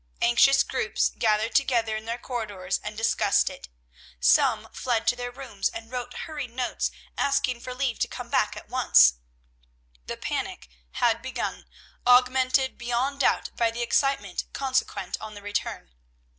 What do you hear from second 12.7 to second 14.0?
beyond doubt by the